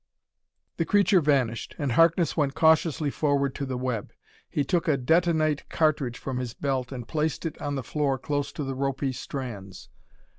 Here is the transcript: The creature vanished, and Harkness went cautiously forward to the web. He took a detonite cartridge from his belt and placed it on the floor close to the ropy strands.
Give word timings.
The 0.77 0.85
creature 0.85 1.21
vanished, 1.21 1.75
and 1.77 1.91
Harkness 1.91 2.35
went 2.35 2.55
cautiously 2.55 3.11
forward 3.11 3.53
to 3.53 3.67
the 3.67 3.77
web. 3.77 4.11
He 4.49 4.63
took 4.63 4.87
a 4.87 4.97
detonite 4.97 5.69
cartridge 5.69 6.17
from 6.17 6.37
his 6.39 6.55
belt 6.55 6.91
and 6.91 7.07
placed 7.07 7.45
it 7.45 7.61
on 7.61 7.75
the 7.75 7.83
floor 7.83 8.17
close 8.17 8.51
to 8.53 8.63
the 8.63 8.73
ropy 8.73 9.11
strands. 9.11 9.89